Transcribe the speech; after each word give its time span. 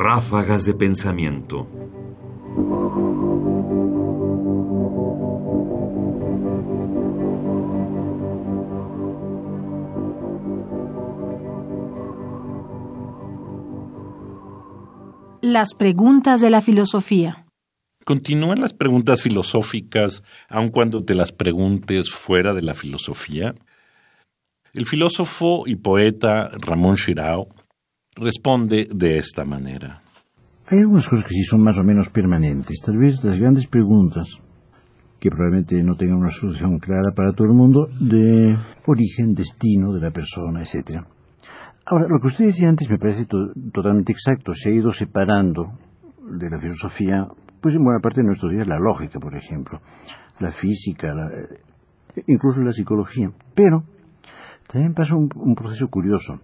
Ráfagas 0.00 0.64
de 0.64 0.74
pensamiento. 0.74 1.66
Las 15.42 15.74
preguntas 15.74 16.40
de 16.40 16.50
la 16.50 16.60
filosofía. 16.60 17.46
¿Continúan 18.04 18.60
las 18.60 18.72
preguntas 18.74 19.20
filosóficas 19.20 20.22
aun 20.48 20.68
cuando 20.68 21.04
te 21.04 21.14
las 21.14 21.32
preguntes 21.32 22.08
fuera 22.10 22.54
de 22.54 22.62
la 22.62 22.74
filosofía? 22.74 23.56
El 24.74 24.86
filósofo 24.86 25.64
y 25.66 25.74
poeta 25.74 26.52
Ramón 26.60 26.94
Shirao 26.94 27.48
responde 28.20 28.88
de 28.92 29.18
esta 29.18 29.44
manera. 29.44 30.02
Hay 30.66 30.78
algunas 30.78 31.08
cosas 31.08 31.24
que 31.24 31.34
sí 31.34 31.42
son 31.44 31.62
más 31.62 31.78
o 31.78 31.82
menos 31.82 32.08
permanentes. 32.10 32.80
Tal 32.84 32.98
vez 32.98 33.22
las 33.24 33.38
grandes 33.38 33.66
preguntas, 33.68 34.26
que 35.18 35.30
probablemente 35.30 35.82
no 35.82 35.96
tengan 35.96 36.18
una 36.18 36.30
solución 36.30 36.78
clara 36.78 37.12
para 37.14 37.32
todo 37.32 37.48
el 37.48 37.54
mundo, 37.54 37.88
de 38.00 38.56
origen, 38.86 39.34
destino 39.34 39.92
de 39.92 40.00
la 40.00 40.10
persona, 40.10 40.62
etc. 40.62 41.02
Ahora, 41.86 42.06
lo 42.08 42.20
que 42.20 42.28
usted 42.28 42.46
decía 42.46 42.68
antes 42.68 42.88
me 42.90 42.98
parece 42.98 43.26
totalmente 43.72 44.12
exacto. 44.12 44.52
Se 44.52 44.68
ha 44.68 44.72
ido 44.72 44.92
separando 44.92 45.72
de 46.38 46.50
la 46.50 46.60
filosofía 46.60 47.26
pues 47.60 47.74
en 47.74 47.82
buena 47.82 48.00
parte 48.00 48.20
de 48.20 48.26
nuestros 48.26 48.52
días 48.52 48.66
la 48.66 48.78
lógica, 48.78 49.18
por 49.18 49.34
ejemplo, 49.36 49.80
la 50.38 50.52
física, 50.52 51.12
incluso 52.26 52.60
la 52.60 52.72
psicología. 52.72 53.30
Pero 53.54 53.82
también 54.70 54.94
pasa 54.94 55.14
un, 55.16 55.54
proceso 55.54 55.88
curioso, 55.88 56.40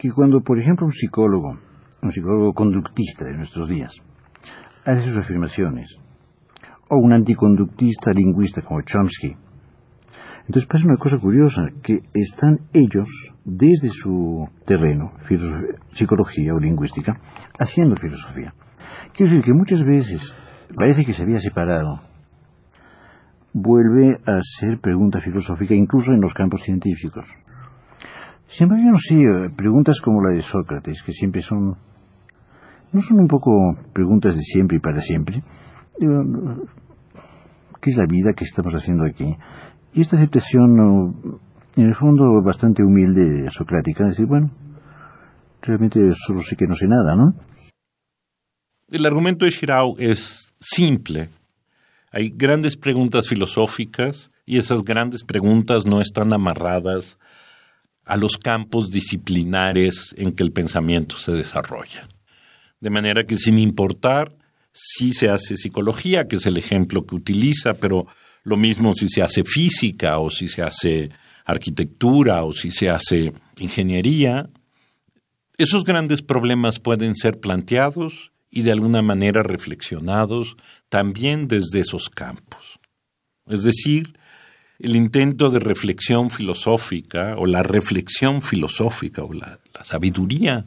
que 0.00 0.10
cuando, 0.10 0.40
por 0.40 0.58
ejemplo, 0.58 0.86
un 0.86 0.92
psicólogo, 0.92 1.58
un 2.02 2.10
psicólogo 2.10 2.54
conductista 2.54 3.26
de 3.26 3.36
nuestros 3.36 3.68
días, 3.68 3.92
hace 4.86 5.02
sus 5.02 5.16
afirmaciones, 5.18 5.94
o 6.88 6.96
un 6.96 7.12
anticonductista 7.12 8.10
lingüista 8.12 8.62
como 8.62 8.80
Chomsky, 8.80 9.36
entonces 10.46 10.66
pasa 10.68 10.86
una 10.86 10.96
cosa 10.96 11.18
curiosa, 11.18 11.66
que 11.82 12.00
están 12.14 12.60
ellos, 12.72 13.08
desde 13.44 13.90
su 13.90 14.48
terreno, 14.64 15.12
psicología 15.92 16.54
o 16.54 16.58
lingüística, 16.58 17.20
haciendo 17.58 17.94
filosofía. 17.96 18.54
Quiero 19.12 19.30
decir 19.30 19.44
que 19.44 19.52
muchas 19.52 19.84
veces 19.84 20.20
parece 20.74 21.04
que 21.04 21.12
se 21.12 21.22
había 21.22 21.40
separado. 21.40 22.00
Vuelve 23.52 24.16
a 24.26 24.40
ser 24.58 24.80
pregunta 24.80 25.20
filosófica 25.20 25.74
incluso 25.74 26.10
en 26.10 26.22
los 26.22 26.32
campos 26.32 26.62
científicos. 26.62 27.26
Siempre 28.50 28.78
yo 28.78 28.90
no 28.90 28.98
sé, 28.98 29.54
preguntas 29.56 30.00
como 30.00 30.22
la 30.22 30.34
de 30.34 30.42
Sócrates, 30.42 31.02
que 31.04 31.12
siempre 31.12 31.40
son... 31.42 31.76
¿No 32.92 33.00
son 33.00 33.20
un 33.20 33.28
poco 33.28 33.52
preguntas 33.92 34.34
de 34.34 34.42
siempre 34.42 34.78
y 34.78 34.80
para 34.80 35.00
siempre? 35.00 35.42
¿Qué 37.80 37.90
es 37.90 37.96
la 37.96 38.06
vida 38.06 38.32
que 38.36 38.44
estamos 38.44 38.74
haciendo 38.74 39.04
aquí? 39.04 39.36
Y 39.94 40.00
esta 40.00 40.16
aceptación, 40.16 41.40
en 41.76 41.84
el 41.86 41.94
fondo, 41.94 42.42
bastante 42.44 42.82
humilde, 42.82 43.48
socrática, 43.50 44.08
decir, 44.08 44.26
bueno, 44.26 44.50
realmente 45.62 46.00
solo 46.26 46.42
sé 46.42 46.56
que 46.56 46.66
no 46.66 46.74
sé 46.74 46.86
nada, 46.88 47.14
¿no? 47.14 47.34
El 48.90 49.06
argumento 49.06 49.44
de 49.44 49.52
Shirao 49.52 49.94
es 49.98 50.52
simple. 50.58 51.28
Hay 52.10 52.30
grandes 52.30 52.76
preguntas 52.76 53.28
filosóficas 53.28 54.32
y 54.44 54.58
esas 54.58 54.82
grandes 54.82 55.22
preguntas 55.22 55.86
no 55.86 56.00
están 56.00 56.32
amarradas 56.32 57.20
a 58.10 58.16
los 58.16 58.38
campos 58.38 58.90
disciplinares 58.90 60.16
en 60.16 60.32
que 60.32 60.42
el 60.42 60.50
pensamiento 60.50 61.16
se 61.16 61.30
desarrolla. 61.30 62.08
De 62.80 62.90
manera 62.90 63.24
que 63.24 63.36
sin 63.36 63.56
importar 63.56 64.36
si 64.72 65.12
se 65.12 65.28
hace 65.28 65.56
psicología, 65.56 66.26
que 66.26 66.34
es 66.34 66.46
el 66.46 66.56
ejemplo 66.56 67.06
que 67.06 67.14
utiliza, 67.14 67.74
pero 67.74 68.08
lo 68.42 68.56
mismo 68.56 68.94
si 68.94 69.08
se 69.08 69.22
hace 69.22 69.44
física 69.44 70.18
o 70.18 70.28
si 70.28 70.48
se 70.48 70.60
hace 70.60 71.10
arquitectura 71.44 72.42
o 72.42 72.52
si 72.52 72.72
se 72.72 72.90
hace 72.90 73.32
ingeniería, 73.58 74.50
esos 75.56 75.84
grandes 75.84 76.20
problemas 76.20 76.80
pueden 76.80 77.14
ser 77.14 77.38
planteados 77.38 78.32
y 78.50 78.62
de 78.62 78.72
alguna 78.72 79.02
manera 79.02 79.44
reflexionados 79.44 80.56
también 80.88 81.46
desde 81.46 81.78
esos 81.78 82.10
campos. 82.10 82.80
Es 83.46 83.62
decir, 83.62 84.18
el 84.80 84.96
intento 84.96 85.50
de 85.50 85.58
reflexión 85.58 86.30
filosófica 86.30 87.34
o 87.36 87.44
la 87.44 87.62
reflexión 87.62 88.40
filosófica 88.40 89.22
o 89.22 89.32
la, 89.32 89.60
sabiduría 89.84 90.66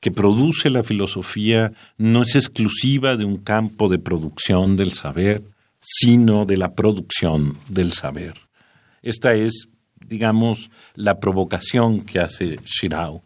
que 0.00 0.10
produce 0.10 0.68
la 0.68 0.82
filosofía 0.82 1.72
no 1.96 2.22
es 2.22 2.34
exclusiva 2.34 3.16
de 3.16 3.24
un 3.24 3.38
campo 3.38 3.88
de 3.88 3.98
producción 3.98 4.76
del 4.76 4.92
saber, 4.92 5.42
sino 5.80 6.44
de 6.44 6.56
la 6.56 6.74
producción 6.74 7.56
del 7.68 7.92
saber. 7.92 8.34
Esta 9.02 9.34
es, 9.34 9.68
digamos, 10.06 10.70
la 10.94 11.18
provocación 11.18 12.02
que 12.02 12.20
hace 12.20 12.58
Shirao. 12.64 13.22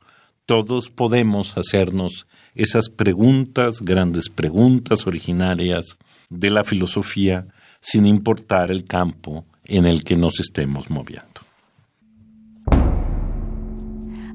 Todos 0.47 0.91
podemos 0.91 1.57
hacernos 1.57 2.27
esas 2.55 2.89
preguntas, 2.89 3.81
grandes 3.81 4.29
preguntas 4.29 5.07
originarias 5.07 5.97
de 6.29 6.51
la 6.51 6.65
filosofía, 6.65 7.47
sin 7.81 8.07
importar 8.07 8.71
el 8.71 8.85
campo 8.85 9.45
en 9.71 9.87
el 9.87 10.05
que 10.05 10.17
nos 10.17 10.41
estemos 10.41 10.91
moviendo. 10.91 11.29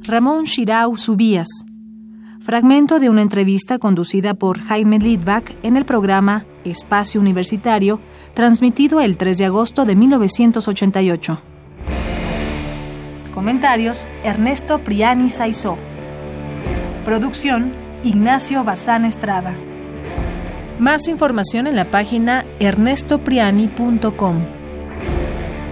Ramón 0.07 0.45
Shirau 0.45 0.97
Subías. 0.97 1.47
Fragmento 2.39 2.99
de 2.99 3.09
una 3.09 3.21
entrevista 3.21 3.79
conducida 3.79 4.35
por 4.35 4.59
Jaime 4.59 4.99
Lidbach 4.99 5.51
en 5.63 5.77
el 5.77 5.85
programa 5.85 6.45
Espacio 6.63 7.19
Universitario, 7.19 7.99
transmitido 8.33 9.01
el 9.01 9.17
3 9.17 9.37
de 9.37 9.45
agosto 9.45 9.83
de 9.85 9.95
1988. 9.95 11.41
Comentarios: 13.33 14.07
Ernesto 14.23 14.83
Priani 14.83 15.29
Saizó. 15.29 15.77
Producción: 17.03 17.73
Ignacio 18.03 18.63
Bazán 18.63 19.05
Estrada. 19.05 19.57
Más 20.79 21.07
información 21.07 21.67
en 21.67 21.75
la 21.75 21.85
página 21.85 22.45
ernestopriani.com. 22.59 24.54